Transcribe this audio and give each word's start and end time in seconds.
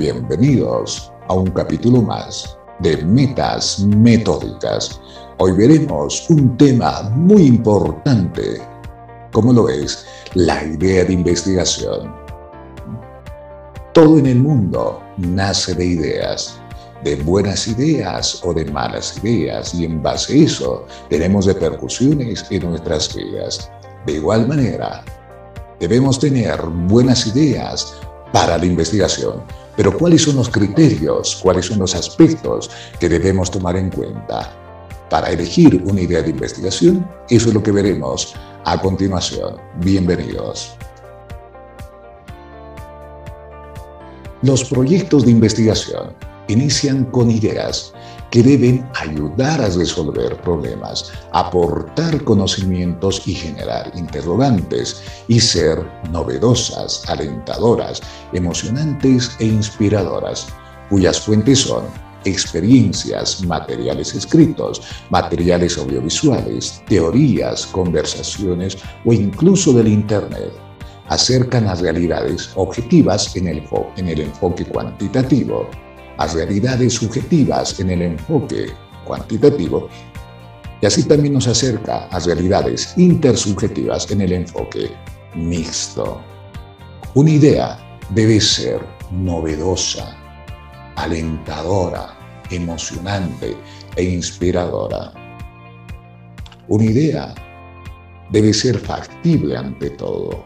Bienvenidos 0.00 1.12
a 1.28 1.34
un 1.34 1.50
capítulo 1.50 2.00
más 2.00 2.56
de 2.78 2.96
Metas 3.04 3.80
Metódicas. 3.80 4.98
Hoy 5.36 5.52
veremos 5.52 6.24
un 6.30 6.56
tema 6.56 7.02
muy 7.14 7.42
importante, 7.42 8.62
como 9.30 9.52
lo 9.52 9.68
es 9.68 10.06
la 10.32 10.64
idea 10.64 11.04
de 11.04 11.12
investigación. 11.12 12.14
Todo 13.92 14.18
en 14.18 14.28
el 14.28 14.38
mundo 14.38 15.02
nace 15.18 15.74
de 15.74 15.84
ideas, 15.84 16.58
de 17.04 17.16
buenas 17.16 17.68
ideas 17.68 18.40
o 18.42 18.54
de 18.54 18.64
malas 18.64 19.22
ideas, 19.22 19.74
y 19.74 19.84
en 19.84 20.02
base 20.02 20.32
a 20.32 20.44
eso 20.46 20.86
tenemos 21.10 21.44
repercusiones 21.44 22.46
en 22.48 22.70
nuestras 22.70 23.14
vidas. 23.14 23.70
De 24.06 24.14
igual 24.14 24.48
manera, 24.48 25.04
debemos 25.78 26.18
tener 26.18 26.58
buenas 26.88 27.26
ideas 27.26 28.00
para 28.32 28.56
la 28.56 28.64
investigación. 28.64 29.42
Pero 29.80 29.96
¿cuáles 29.96 30.24
son 30.24 30.36
los 30.36 30.50
criterios, 30.50 31.40
cuáles 31.42 31.64
son 31.64 31.78
los 31.78 31.94
aspectos 31.94 32.70
que 32.98 33.08
debemos 33.08 33.50
tomar 33.50 33.76
en 33.76 33.88
cuenta 33.88 34.54
para 35.08 35.30
elegir 35.30 35.82
una 35.86 36.02
idea 36.02 36.20
de 36.20 36.28
investigación? 36.28 37.10
Eso 37.30 37.48
es 37.48 37.54
lo 37.54 37.62
que 37.62 37.72
veremos 37.72 38.34
a 38.66 38.78
continuación. 38.78 39.56
Bienvenidos. 39.76 40.76
Los 44.42 44.64
proyectos 44.64 45.24
de 45.24 45.30
investigación 45.30 46.12
inician 46.48 47.06
con 47.06 47.30
ideas 47.30 47.94
que 48.30 48.42
deben 48.42 48.88
ayudar 49.00 49.60
a 49.60 49.68
resolver 49.68 50.40
problemas, 50.42 51.12
aportar 51.32 52.22
conocimientos 52.24 53.22
y 53.26 53.34
generar 53.34 53.90
interrogantes 53.96 55.02
y 55.28 55.40
ser 55.40 55.84
novedosas, 56.10 57.02
alentadoras, 57.08 58.00
emocionantes 58.32 59.36
e 59.40 59.46
inspiradoras, 59.46 60.48
cuyas 60.88 61.20
fuentes 61.20 61.60
son 61.60 61.84
experiencias, 62.24 63.42
materiales 63.44 64.14
escritos, 64.14 64.82
materiales 65.08 65.78
audiovisuales, 65.78 66.82
teorías, 66.86 67.66
conversaciones 67.66 68.76
o 69.04 69.12
incluso 69.12 69.72
del 69.72 69.88
Internet 69.88 70.52
acercan 71.08 71.66
a 71.66 71.74
realidades 71.74 72.50
objetivas 72.54 73.34
en 73.34 73.48
el, 73.48 73.64
en 73.96 74.08
el 74.08 74.20
enfoque 74.20 74.64
cuantitativo 74.64 75.68
a 76.20 76.26
realidades 76.26 76.94
subjetivas 76.94 77.80
en 77.80 77.90
el 77.90 78.02
enfoque 78.02 78.66
cuantitativo 79.06 79.88
y 80.82 80.86
así 80.86 81.04
también 81.04 81.32
nos 81.34 81.46
acerca 81.46 82.06
a 82.08 82.18
realidades 82.20 82.92
intersubjetivas 82.98 84.10
en 84.10 84.20
el 84.20 84.32
enfoque 84.32 84.90
mixto. 85.34 86.20
Una 87.14 87.30
idea 87.30 87.98
debe 88.10 88.38
ser 88.38 88.84
novedosa, 89.10 90.14
alentadora, 90.96 92.14
emocionante 92.50 93.56
e 93.96 94.04
inspiradora. 94.04 95.12
Una 96.68 96.84
idea 96.84 97.34
debe 98.30 98.52
ser 98.52 98.78
factible 98.78 99.56
ante 99.56 99.88
todo, 99.90 100.44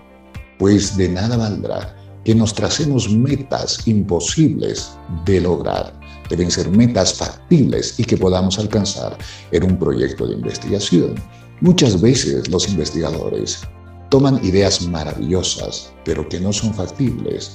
pues 0.59 0.97
de 0.97 1.09
nada 1.09 1.37
valdrá 1.37 1.97
que 2.25 2.35
nos 2.35 2.55
tracemos 2.55 3.11
metas 3.11 3.87
imposibles 3.87 4.93
de 5.25 5.41
lograr. 5.41 5.93
Deben 6.29 6.51
ser 6.51 6.71
metas 6.71 7.15
factibles 7.15 7.99
y 7.99 8.05
que 8.05 8.17
podamos 8.17 8.59
alcanzar 8.59 9.17
en 9.53 9.65
un 9.65 9.79
proyecto 9.79 10.27
de 10.27 10.35
investigación. 10.35 11.15
Muchas 11.61 12.01
veces 12.01 12.49
los 12.49 12.69
investigadores 12.69 13.61
toman 14.09 14.43
ideas 14.45 14.87
maravillosas, 14.89 15.93
pero 16.05 16.29
que 16.29 16.41
no 16.41 16.53
son 16.53 16.73
factibles. 16.73 17.53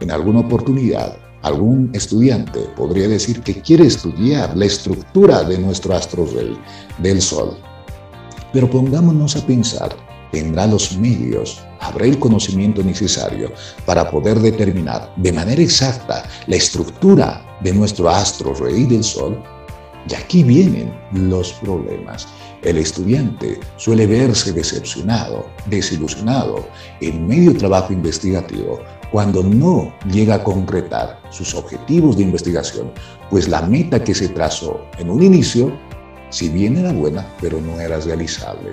En 0.00 0.10
alguna 0.10 0.40
oportunidad, 0.40 1.16
algún 1.42 1.90
estudiante 1.94 2.60
podría 2.76 3.08
decir 3.08 3.40
que 3.40 3.60
quiere 3.62 3.86
estudiar 3.86 4.54
la 4.56 4.66
estructura 4.66 5.42
de 5.42 5.58
nuestro 5.58 5.94
astro 5.94 6.26
rey, 6.26 6.56
del 6.98 7.22
Sol. 7.22 7.56
Pero 8.52 8.70
pongámonos 8.70 9.36
a 9.36 9.46
pensar 9.46 9.96
tendrá 10.32 10.66
los 10.66 10.96
medios, 10.96 11.60
habrá 11.80 12.06
el 12.06 12.18
conocimiento 12.18 12.82
necesario 12.82 13.52
para 13.84 14.10
poder 14.10 14.38
determinar 14.38 15.12
de 15.16 15.32
manera 15.32 15.62
exacta 15.62 16.24
la 16.46 16.56
estructura 16.56 17.44
de 17.60 17.72
nuestro 17.72 18.08
astro 18.08 18.54
rey 18.54 18.84
del 18.84 19.04
Sol. 19.04 19.42
Y 20.08 20.14
aquí 20.14 20.42
vienen 20.42 20.92
los 21.12 21.52
problemas. 21.54 22.26
El 22.62 22.78
estudiante 22.78 23.58
suele 23.76 24.06
verse 24.06 24.52
decepcionado, 24.52 25.46
desilusionado 25.66 26.66
en 27.00 27.26
medio 27.26 27.56
trabajo 27.56 27.92
investigativo 27.92 28.80
cuando 29.10 29.42
no 29.42 29.92
llega 30.10 30.36
a 30.36 30.44
concretar 30.44 31.20
sus 31.30 31.54
objetivos 31.54 32.16
de 32.16 32.22
investigación, 32.22 32.92
pues 33.28 33.48
la 33.48 33.62
meta 33.62 34.02
que 34.02 34.14
se 34.14 34.28
trazó 34.28 34.80
en 34.98 35.10
un 35.10 35.22
inicio, 35.22 35.72
si 36.28 36.48
bien 36.48 36.76
era 36.76 36.92
buena, 36.92 37.26
pero 37.40 37.60
no 37.60 37.80
era 37.80 37.98
realizable. 37.98 38.70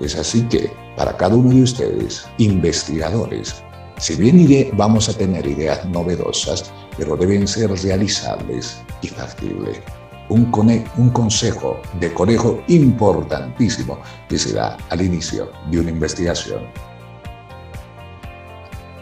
Es 0.00 0.16
así 0.16 0.42
que 0.42 0.70
para 0.98 1.16
cada 1.16 1.36
uno 1.36 1.50
de 1.50 1.62
ustedes, 1.62 2.26
investigadores, 2.38 3.54
si 3.98 4.16
bien 4.16 4.68
vamos 4.72 5.08
a 5.08 5.14
tener 5.14 5.46
ideas 5.46 5.84
novedosas, 5.84 6.72
pero 6.96 7.16
deben 7.16 7.46
ser 7.46 7.70
realizables 7.70 8.76
y 9.00 9.06
factibles. 9.06 9.80
Un, 10.28 10.52
un 10.96 11.10
consejo 11.10 11.80
de 12.00 12.12
conejo 12.12 12.60
importantísimo 12.66 13.98
que 14.28 14.38
se 14.38 14.54
da 14.54 14.76
al 14.90 15.00
inicio 15.00 15.48
de 15.70 15.78
una 15.80 15.90
investigación. 15.90 16.64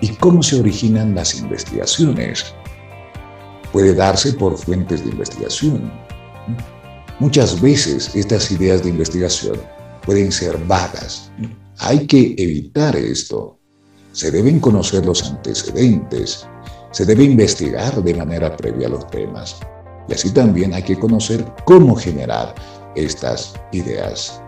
¿Y 0.02 0.08
cómo 0.16 0.42
se 0.42 0.60
originan 0.60 1.14
las 1.14 1.34
investigaciones? 1.34 2.54
Puede 3.72 3.94
darse 3.94 4.34
por 4.34 4.58
fuentes 4.58 5.02
de 5.02 5.10
investigación. 5.10 5.90
Muchas 7.20 7.58
veces 7.58 8.14
estas 8.14 8.50
ideas 8.50 8.82
de 8.82 8.90
investigación 8.90 9.58
pueden 10.04 10.30
ser 10.30 10.58
vagas. 10.66 11.30
Hay 11.78 12.06
que 12.06 12.34
evitar 12.38 12.96
esto. 12.96 13.58
Se 14.12 14.30
deben 14.30 14.60
conocer 14.60 15.04
los 15.04 15.22
antecedentes. 15.24 16.46
Se 16.90 17.04
debe 17.04 17.24
investigar 17.24 18.02
de 18.02 18.14
manera 18.14 18.56
previa 18.56 18.88
los 18.88 19.06
temas. 19.10 19.56
Y 20.08 20.14
así 20.14 20.30
también 20.30 20.72
hay 20.72 20.82
que 20.82 20.98
conocer 20.98 21.44
cómo 21.64 21.94
generar 21.94 22.54
estas 22.94 23.54
ideas. 23.72 24.40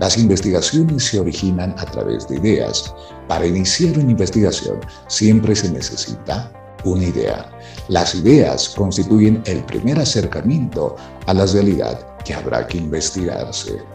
Las 0.00 0.16
investigaciones 0.16 1.04
se 1.04 1.20
originan 1.20 1.74
a 1.78 1.84
través 1.84 2.26
de 2.28 2.36
ideas. 2.36 2.94
Para 3.28 3.46
iniciar 3.46 3.98
una 3.98 4.10
investigación 4.10 4.80
siempre 5.08 5.54
se 5.54 5.70
necesita 5.70 6.50
una 6.84 7.04
idea. 7.04 7.50
Las 7.88 8.14
ideas 8.14 8.70
constituyen 8.70 9.42
el 9.46 9.62
primer 9.64 9.98
acercamiento 9.98 10.96
a 11.26 11.34
la 11.34 11.46
realidad 11.46 12.16
que 12.24 12.34
habrá 12.34 12.66
que 12.66 12.78
investigarse. 12.78 13.93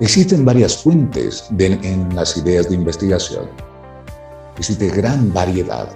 Existen 0.00 0.44
varias 0.44 0.78
fuentes 0.78 1.44
en 1.56 2.14
las 2.16 2.36
ideas 2.36 2.68
de 2.68 2.74
investigación. 2.74 3.48
Existe 4.58 4.88
gran 4.88 5.32
variedad. 5.32 5.88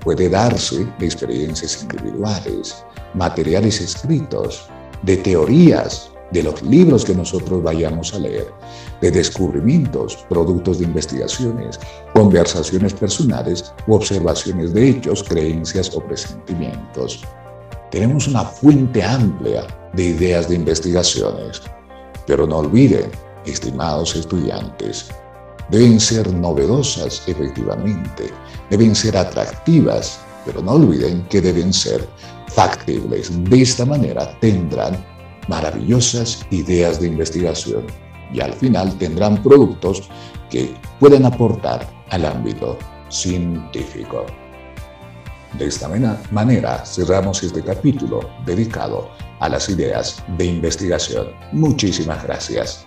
Puede 0.00 0.28
darse 0.28 0.86
de 0.98 1.06
experiencias 1.06 1.82
individuales, 1.82 2.84
materiales 3.14 3.80
escritos, 3.80 4.68
de 5.02 5.16
teorías, 5.16 6.12
de 6.30 6.44
los 6.44 6.62
libros 6.62 7.04
que 7.04 7.16
nosotros 7.16 7.62
vayamos 7.64 8.14
a 8.14 8.20
leer, 8.20 8.46
de 9.00 9.10
descubrimientos, 9.10 10.24
productos 10.28 10.78
de 10.78 10.84
investigaciones, 10.84 11.80
conversaciones 12.14 12.94
personales 12.94 13.74
u 13.88 13.94
observaciones 13.94 14.72
de 14.72 14.88
hechos, 14.88 15.24
creencias 15.24 15.92
o 15.96 16.00
presentimientos. 16.00 17.22
Tenemos 17.90 18.28
una 18.28 18.44
fuente 18.44 19.02
amplia 19.02 19.66
de 19.94 20.04
ideas 20.04 20.48
de 20.48 20.54
investigaciones, 20.54 21.60
pero 22.24 22.46
no 22.46 22.58
olviden 22.58 23.10
estimados 23.46 24.14
estudiantes, 24.16 25.08
deben 25.70 25.98
ser 25.98 26.32
novedosas 26.32 27.22
efectivamente, 27.26 28.30
deben 28.70 28.94
ser 28.94 29.16
atractivas, 29.16 30.20
pero 30.44 30.62
no 30.62 30.72
olviden 30.72 31.26
que 31.28 31.40
deben 31.40 31.72
ser 31.72 32.06
factibles. 32.48 33.30
De 33.44 33.62
esta 33.62 33.84
manera 33.84 34.38
tendrán 34.40 35.04
maravillosas 35.48 36.44
ideas 36.50 37.00
de 37.00 37.08
investigación 37.08 37.86
y 38.32 38.40
al 38.40 38.52
final 38.54 38.96
tendrán 38.98 39.42
productos 39.42 40.08
que 40.50 40.74
pueden 41.00 41.24
aportar 41.24 41.88
al 42.10 42.24
ámbito 42.26 42.78
científico. 43.08 44.26
De 45.58 45.66
esta 45.66 45.88
manera 46.30 46.84
cerramos 46.84 47.42
este 47.42 47.62
capítulo 47.62 48.20
dedicado 48.46 49.10
a 49.40 49.48
las 49.48 49.68
ideas 49.68 50.22
de 50.38 50.46
investigación. 50.46 51.28
Muchísimas 51.52 52.22
gracias. 52.22 52.86